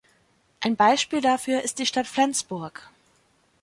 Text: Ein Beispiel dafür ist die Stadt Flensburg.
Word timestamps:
Ein 0.61 0.75
Beispiel 0.77 1.21
dafür 1.21 1.61
ist 1.61 1.77
die 1.77 1.85
Stadt 1.85 2.07
Flensburg. 2.07 2.89